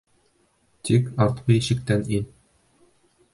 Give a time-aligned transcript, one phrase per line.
[0.89, 2.27] Тик артҡы ишектән ин!